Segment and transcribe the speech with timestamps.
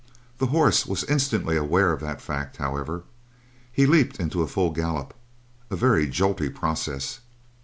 [0.39, 3.03] The horse was instantly aware of that fact, however.
[3.71, 5.13] He leaped into a full gallop.
[5.69, 7.19] A very jolty process.